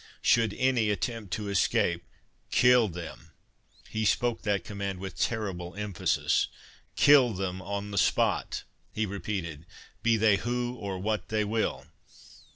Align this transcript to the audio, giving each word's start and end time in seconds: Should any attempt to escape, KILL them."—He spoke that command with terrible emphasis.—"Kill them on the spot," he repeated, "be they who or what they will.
Should 0.23 0.55
any 0.55 0.89
attempt 0.89 1.31
to 1.33 1.47
escape, 1.47 2.03
KILL 2.49 2.87
them."—He 2.87 4.03
spoke 4.03 4.41
that 4.41 4.63
command 4.63 4.97
with 4.97 5.15
terrible 5.15 5.75
emphasis.—"Kill 5.75 7.33
them 7.35 7.61
on 7.61 7.91
the 7.91 7.99
spot," 7.99 8.63
he 8.91 9.05
repeated, 9.05 9.67
"be 10.01 10.17
they 10.17 10.37
who 10.37 10.73
or 10.73 10.97
what 10.97 11.29
they 11.29 11.43
will. 11.45 11.85